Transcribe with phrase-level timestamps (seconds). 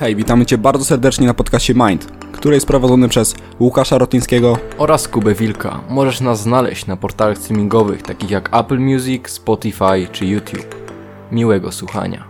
[0.00, 5.08] Hej, witamy Cię bardzo serdecznie na podcaście Mind, który jest prowadzony przez Łukasza Rotyńskiego oraz
[5.08, 5.80] Kubę Wilka.
[5.88, 10.74] Możesz nas znaleźć na portalach streamingowych takich jak Apple Music, Spotify czy YouTube.
[11.32, 12.28] Miłego słuchania.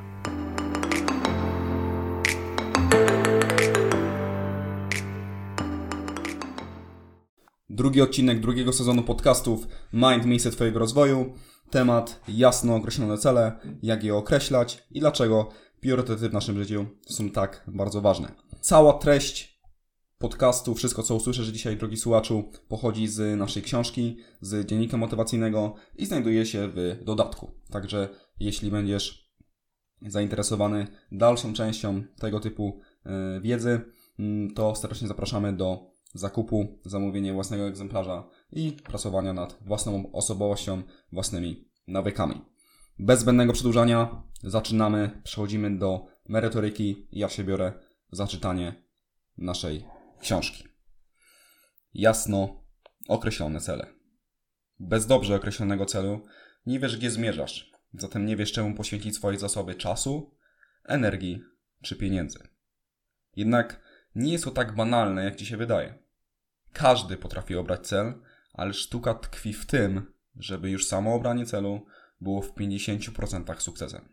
[7.71, 11.33] Drugi odcinek drugiego sezonu podcastów Mind Miejsce Twojego Rozwoju.
[11.71, 13.53] Temat jasno określone cele,
[13.83, 15.49] jak je określać i dlaczego
[15.81, 18.33] priorytety w naszym życiu są tak bardzo ważne.
[18.61, 19.61] Cała treść
[20.19, 26.07] podcastu, wszystko co usłyszysz dzisiaj, drogi słuchaczu, pochodzi z naszej książki, z dziennika motywacyjnego i
[26.07, 27.51] znajduje się w dodatku.
[27.71, 28.09] Także
[28.41, 29.33] jeśli będziesz
[30.03, 33.81] zainteresowany dalszą częścią tego typu e, wiedzy,
[34.19, 41.69] mm, to serdecznie zapraszamy do zakupu, zamówienia własnego egzemplarza i pracowania nad własną osobowością, własnymi
[41.87, 42.56] nawykami.
[42.99, 47.73] Bez zbędnego przedłużania zaczynamy, przechodzimy do merytoryki ja się biorę
[48.13, 48.83] za czytanie
[49.39, 49.87] naszej
[50.21, 50.69] książki.
[51.95, 52.65] Jasno
[53.09, 53.87] określone cele.
[54.79, 56.27] Bez dobrze określonego celu
[56.67, 60.37] nie wiesz, gdzie zmierzasz, zatem nie wiesz, czemu poświęcić swoje zasoby czasu,
[60.85, 61.43] energii
[61.83, 62.49] czy pieniędzy.
[63.37, 63.81] Jednak
[64.15, 65.99] nie jest to tak banalne, jak ci się wydaje.
[66.73, 68.15] Każdy potrafi obrać cel,
[68.53, 71.87] ale sztuka tkwi w tym, żeby już samo obranie celu
[72.21, 74.09] było w 50% sukcesem.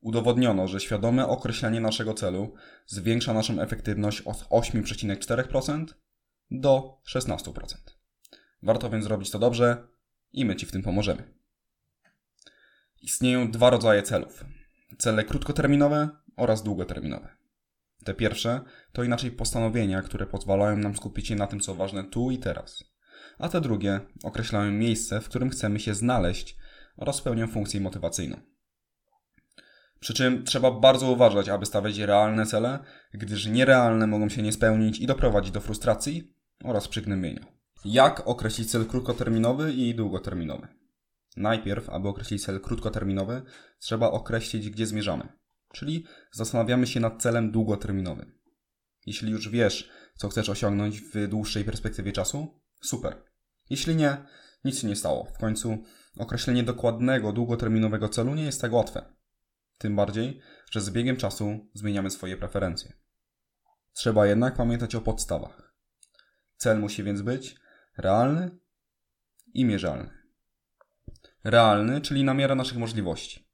[0.00, 2.54] Udowodniono, że świadome określenie naszego celu
[2.86, 5.86] zwiększa naszą efektywność od 8,4%
[6.50, 7.52] do 16%.
[8.62, 9.88] Warto więc zrobić to dobrze
[10.32, 11.34] i my Ci w tym pomożemy.
[13.02, 14.44] Istnieją dwa rodzaje celów:
[14.98, 17.28] cele krótkoterminowe oraz długoterminowe.
[18.04, 18.60] Te pierwsze
[18.92, 22.84] to inaczej postanowienia, które pozwalają nam skupić się na tym, co ważne tu i teraz.
[23.38, 26.56] A te drugie określają miejsce, w którym chcemy się znaleźć
[26.96, 28.40] oraz pełnią funkcję motywacyjną.
[30.00, 32.78] Przy czym trzeba bardzo uważać, aby stawiać realne cele,
[33.14, 37.46] gdyż nierealne mogą się nie spełnić i doprowadzić do frustracji oraz przygnębienia.
[37.84, 40.68] Jak określić cel krótkoterminowy i długoterminowy?
[41.36, 43.42] Najpierw, aby określić cel krótkoterminowy,
[43.78, 45.28] trzeba określić, gdzie zmierzamy,
[45.72, 48.38] czyli zastanawiamy się nad celem długoterminowym.
[49.06, 53.24] Jeśli już wiesz, co chcesz osiągnąć w dłuższej perspektywie czasu, super.
[53.70, 54.16] Jeśli nie,
[54.64, 55.24] nic się nie stało.
[55.24, 55.78] W końcu
[56.18, 59.14] określenie dokładnego, długoterminowego celu nie jest tak łatwe.
[59.78, 60.40] Tym bardziej,
[60.70, 62.92] że z biegiem czasu zmieniamy swoje preferencje.
[63.92, 65.74] Trzeba jednak pamiętać o podstawach.
[66.56, 67.56] Cel musi więc być
[67.96, 68.58] realny
[69.54, 70.10] i mierzalny.
[71.44, 73.48] Realny, czyli na miarę naszych możliwości.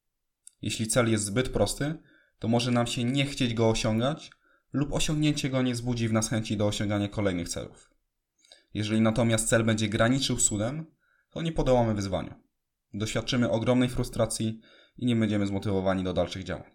[0.63, 1.95] Jeśli cel jest zbyt prosty,
[2.39, 4.31] to może nam się nie chcieć go osiągać,
[4.73, 7.91] lub osiągnięcie go nie wzbudzi w nas chęci do osiągania kolejnych celów.
[8.75, 10.87] Jeżeli natomiast cel będzie graniczył z cudem,
[11.31, 12.48] to nie podołamy wyzwaniu.
[12.95, 14.61] Doświadczymy ogromnej frustracji
[14.99, 16.71] i nie będziemy zmotywowani do dalszych działań.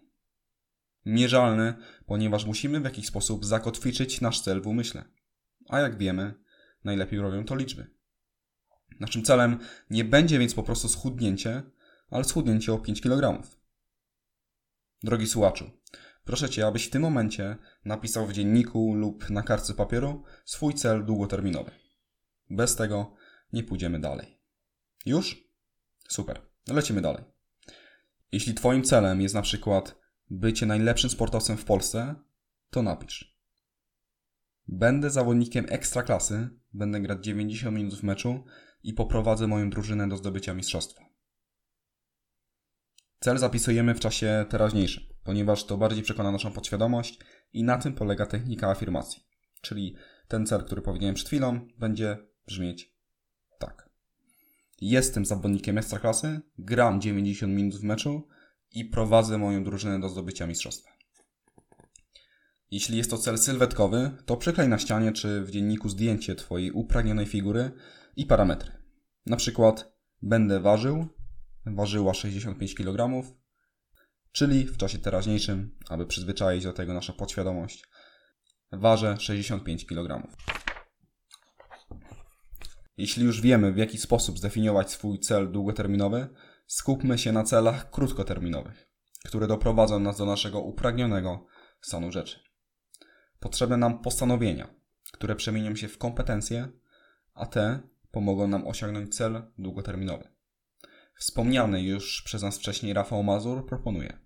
[1.06, 1.74] Mierzalny,
[2.06, 5.04] ponieważ musimy w jakiś sposób zakotwiczyć nasz cel w umyśle.
[5.68, 6.34] A jak wiemy,
[6.84, 7.86] najlepiej robią to liczby.
[9.00, 9.58] Naszym celem
[9.90, 11.62] nie będzie więc po prostu schudnięcie,
[12.10, 13.42] ale schudnięcie o 5 kg.
[15.02, 15.70] Drogi słuchaczu,
[16.24, 21.04] proszę Cię, abyś w tym momencie napisał w dzienniku lub na kartce papieru swój cel
[21.04, 21.70] długoterminowy.
[22.50, 23.14] Bez tego
[23.52, 24.40] nie pójdziemy dalej.
[25.06, 25.43] Już?
[26.08, 26.42] Super.
[26.68, 27.24] Lecimy dalej.
[28.32, 29.96] Jeśli Twoim celem jest na przykład
[30.30, 32.14] bycie najlepszym sportowcem w Polsce,
[32.70, 33.38] to napisz.
[34.68, 38.44] Będę zawodnikiem ekstraklasy, będę grać 90 minut w meczu
[38.82, 41.04] i poprowadzę moją drużynę do zdobycia mistrzostwa.
[43.20, 47.18] Cel zapisujemy w czasie teraźniejszym, ponieważ to bardziej przekona naszą podświadomość
[47.52, 49.22] i na tym polega technika afirmacji.
[49.60, 49.96] Czyli
[50.28, 52.93] ten cel, który powiedziałem przed chwilą, będzie brzmieć.
[54.80, 58.28] Jestem zawodnikiem ekstraklasy, gram 90 minut w meczu
[58.70, 60.90] i prowadzę moją drużynę do zdobycia mistrzostwa.
[62.70, 67.26] Jeśli jest to cel sylwetkowy, to przyklej na ścianie czy w dzienniku zdjęcie Twojej upragnionej
[67.26, 67.70] figury
[68.16, 68.72] i parametry.
[69.26, 69.92] Na przykład
[70.22, 71.06] będę ważył,
[71.66, 73.22] ważyła 65 kg,
[74.32, 77.84] czyli w czasie teraźniejszym, aby przyzwyczaić do tego nasza podświadomość,
[78.72, 80.28] ważę 65 kg.
[82.96, 86.28] Jeśli już wiemy, w jaki sposób zdefiniować swój cel długoterminowy,
[86.66, 88.88] skupmy się na celach krótkoterminowych,
[89.24, 91.46] które doprowadzą nas do naszego upragnionego
[91.80, 92.40] stanu rzeczy.
[93.40, 94.74] Potrzebne nam postanowienia,
[95.12, 96.68] które przemienią się w kompetencje,
[97.34, 97.80] a te
[98.10, 100.28] pomogą nam osiągnąć cel długoterminowy.
[101.18, 104.18] Wspomniany już przez nas wcześniej Rafał Mazur proponuje: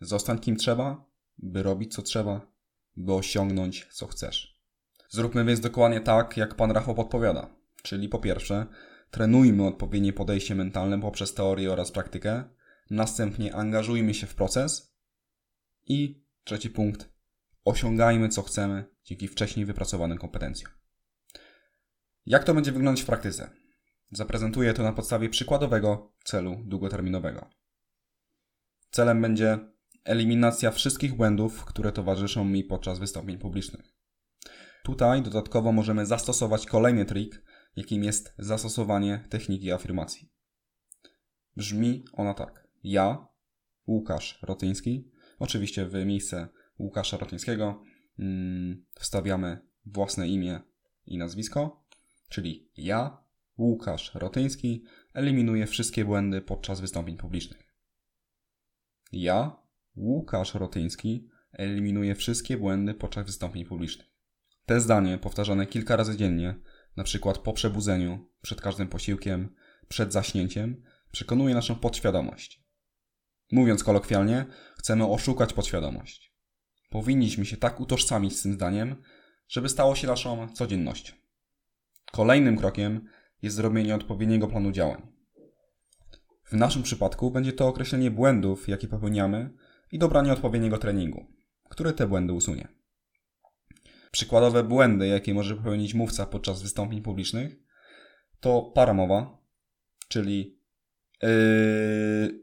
[0.00, 1.04] Zostań kim trzeba,
[1.38, 2.40] by robić co trzeba,
[2.96, 4.60] by osiągnąć co chcesz.
[5.08, 7.63] Zróbmy więc dokładnie tak, jak pan Rafał podpowiada.
[7.84, 8.66] Czyli po pierwsze,
[9.10, 12.44] trenujmy odpowiednie podejście mentalne poprzez teorię oraz praktykę,
[12.90, 14.96] następnie angażujmy się w proces
[15.86, 17.12] i Trzeci punkt.
[17.64, 20.72] Osiągajmy co chcemy dzięki wcześniej wypracowanym kompetencjom.
[22.26, 23.50] Jak to będzie wyglądać w praktyce?
[24.10, 27.50] Zaprezentuję to na podstawie przykładowego celu długoterminowego.
[28.90, 29.58] Celem będzie
[30.04, 33.94] eliminacja wszystkich błędów, które towarzyszą mi podczas wystąpień publicznych.
[34.84, 37.42] Tutaj dodatkowo możemy zastosować kolejny trik,
[37.76, 40.30] jakim jest zastosowanie techniki afirmacji.
[41.56, 42.68] Brzmi ona tak.
[42.82, 43.26] Ja,
[43.86, 46.48] Łukasz Rotyński, oczywiście w miejsce
[46.78, 47.82] Łukasza Rotyńskiego
[48.18, 50.60] mm, wstawiamy własne imię
[51.06, 51.84] i nazwisko,
[52.28, 53.24] czyli ja,
[53.58, 54.84] Łukasz Rotyński,
[55.14, 57.74] eliminuję wszystkie błędy podczas wystąpień publicznych.
[59.12, 59.56] Ja,
[59.96, 64.06] Łukasz Rotyński, eliminuję wszystkie błędy podczas wystąpień publicznych.
[64.66, 66.60] Te zdanie powtarzane kilka razy dziennie,
[66.96, 69.54] na przykład po przebudzeniu, przed każdym posiłkiem,
[69.88, 70.82] przed zaśnięciem,
[71.12, 72.64] przekonuje naszą podświadomość.
[73.52, 74.46] Mówiąc kolokwialnie,
[74.78, 76.34] chcemy oszukać podświadomość.
[76.90, 79.02] Powinniśmy się tak utożsamić z tym zdaniem,
[79.48, 81.14] żeby stało się naszą codziennością.
[82.12, 83.08] Kolejnym krokiem
[83.42, 85.14] jest zrobienie odpowiedniego planu działań.
[86.44, 89.50] W naszym przypadku będzie to określenie błędów, jakie popełniamy
[89.92, 91.26] i dobranie odpowiedniego treningu,
[91.68, 92.68] który te błędy usunie.
[94.14, 97.56] Przykładowe błędy, jakie może popełnić mówca podczas wystąpień publicznych,
[98.40, 99.38] to paramowa,
[100.08, 100.58] czyli
[101.22, 102.40] yy,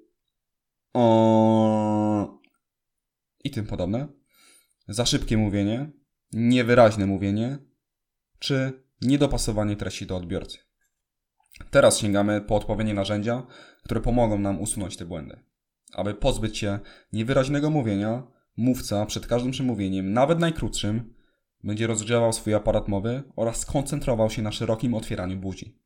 [0.93, 2.39] o,
[3.43, 4.07] i tym podobne,
[4.87, 5.91] za szybkie mówienie,
[6.33, 7.57] niewyraźne mówienie,
[8.39, 10.57] czy niedopasowanie treści do odbiorcy.
[11.69, 13.47] Teraz sięgamy po odpowiednie narzędzia,
[13.83, 15.39] które pomogą nam usunąć te błędy.
[15.93, 16.79] Aby pozbyć się
[17.13, 18.27] niewyraźnego mówienia,
[18.57, 21.20] mówca przed każdym przemówieniem, nawet najkrótszym,
[21.63, 25.81] będzie rozgrzewał swój aparat mowy oraz skoncentrował się na szerokim otwieraniu buzi.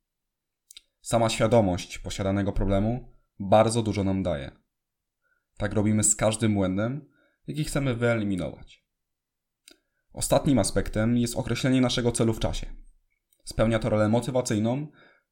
[1.01, 4.51] Sama świadomość posiadanego problemu bardzo dużo nam daje.
[5.57, 7.09] Tak robimy z każdym błędem,
[7.47, 8.85] jaki chcemy wyeliminować.
[10.13, 12.67] Ostatnim aspektem jest określenie naszego celu w czasie.
[13.43, 14.87] Spełnia to rolę motywacyjną,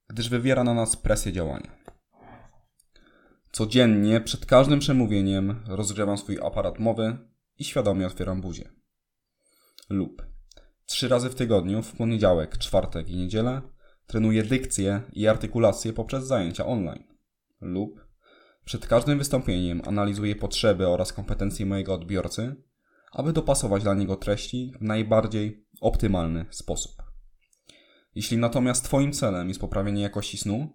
[0.07, 1.84] gdyż wywiera na nas presję działania.
[3.51, 7.18] Codziennie przed każdym przemówieniem rozgrzewam swój aparat mowy
[7.57, 8.69] i świadomie otwieram buzię.
[9.90, 10.32] Lub
[10.85, 13.62] trzy razy w tygodniu, w poniedziałek, czwartek i niedzielę,
[14.07, 17.03] trenuję dykcję i artykulację poprzez zajęcia online.
[17.62, 18.07] Lub
[18.65, 22.56] przed każdym wystąpieniem analizuję potrzeby oraz kompetencje mojego odbiorcy,
[23.12, 27.03] aby dopasować dla niego treści w najbardziej optymalny sposób.
[28.15, 30.69] Jeśli natomiast Twoim celem jest poprawienie jakości snu,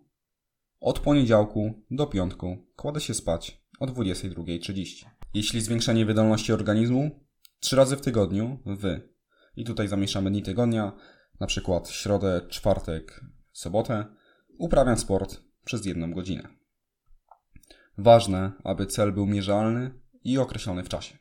[0.81, 5.07] od poniedziałku do piątku kładę się spać o 22.30.
[5.35, 7.25] Jeśli zwiększenie wydolności organizmu,
[7.61, 9.01] trzy razy w tygodniu w
[9.59, 10.93] i tutaj zamieszamy dni tygodnia,
[11.41, 14.05] na przykład środę, czwartek, sobotę,
[14.59, 16.49] uprawiam sport przez jedną godzinę.
[17.99, 19.91] Ważne, aby cel był mierzalny
[20.25, 21.19] i określony w czasie.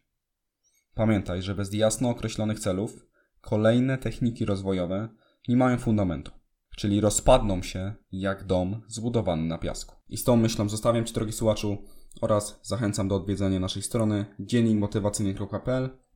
[0.94, 3.08] Pamiętaj, że bez jasno określonych celów
[3.42, 5.10] kolejne techniki rozwojowe
[5.48, 6.32] nie mają fundamentu,
[6.76, 9.96] czyli rozpadną się jak dom zbudowany na piasku.
[10.10, 11.78] I z tą myślą zostawiam Ci, drogi słuchaczu,
[12.22, 16.07] oraz zachęcam do odwiedzenia naszej strony dziennikmotywacyjny.pl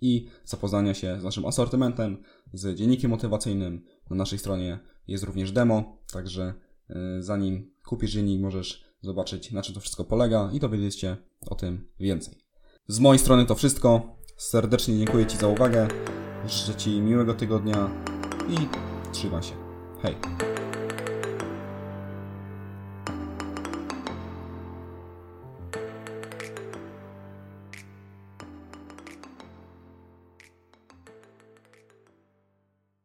[0.00, 2.22] i zapoznania się z naszym asortymentem,
[2.52, 3.84] z dziennikiem motywacyjnym.
[4.10, 4.78] Na naszej stronie
[5.08, 6.54] jest również demo, także
[6.90, 11.16] y, zanim kupisz dziennik, możesz zobaczyć, na czym to wszystko polega i dowiedzieć się
[11.46, 12.34] o tym więcej.
[12.88, 14.16] Z mojej strony to wszystko.
[14.36, 15.88] Serdecznie dziękuję Ci za uwagę.
[16.46, 17.90] Życzę Ci miłego tygodnia
[18.50, 18.56] i
[19.12, 19.54] trzymaj się.
[20.02, 20.57] Hej!